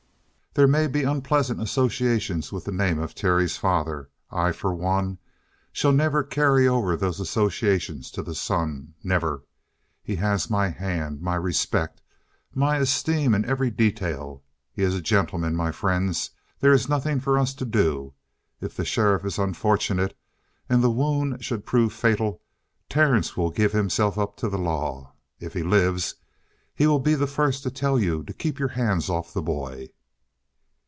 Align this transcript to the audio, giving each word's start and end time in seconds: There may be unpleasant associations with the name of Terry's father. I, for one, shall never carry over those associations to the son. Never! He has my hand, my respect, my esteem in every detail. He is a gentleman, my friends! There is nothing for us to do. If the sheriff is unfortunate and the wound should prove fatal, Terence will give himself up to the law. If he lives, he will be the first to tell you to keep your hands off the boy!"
There 0.53 0.67
may 0.67 0.87
be 0.87 1.03
unpleasant 1.03 1.61
associations 1.61 2.51
with 2.51 2.65
the 2.65 2.73
name 2.73 2.99
of 2.99 3.15
Terry's 3.15 3.55
father. 3.55 4.09
I, 4.29 4.51
for 4.51 4.75
one, 4.75 5.17
shall 5.71 5.93
never 5.93 6.23
carry 6.25 6.67
over 6.67 6.97
those 6.97 7.21
associations 7.21 8.11
to 8.11 8.21
the 8.21 8.35
son. 8.35 8.93
Never! 9.01 9.45
He 10.03 10.17
has 10.17 10.49
my 10.49 10.67
hand, 10.67 11.21
my 11.21 11.35
respect, 11.35 12.01
my 12.53 12.79
esteem 12.79 13.33
in 13.33 13.45
every 13.45 13.69
detail. 13.71 14.43
He 14.73 14.81
is 14.83 14.93
a 14.93 14.99
gentleman, 15.01 15.55
my 15.55 15.71
friends! 15.71 16.31
There 16.59 16.73
is 16.73 16.89
nothing 16.89 17.21
for 17.21 17.39
us 17.39 17.53
to 17.53 17.63
do. 17.63 18.13
If 18.59 18.75
the 18.75 18.83
sheriff 18.83 19.23
is 19.23 19.39
unfortunate 19.39 20.17
and 20.67 20.83
the 20.83 20.91
wound 20.91 21.45
should 21.45 21.65
prove 21.65 21.93
fatal, 21.93 22.41
Terence 22.89 23.37
will 23.37 23.51
give 23.51 23.71
himself 23.71 24.17
up 24.17 24.35
to 24.37 24.49
the 24.49 24.59
law. 24.59 25.13
If 25.39 25.53
he 25.53 25.63
lives, 25.63 26.15
he 26.75 26.87
will 26.87 26.99
be 26.99 27.15
the 27.15 27.25
first 27.25 27.63
to 27.63 27.71
tell 27.71 27.97
you 27.97 28.21
to 28.25 28.33
keep 28.33 28.59
your 28.59 28.67
hands 28.75 29.09
off 29.09 29.31
the 29.33 29.41
boy!" 29.41 29.91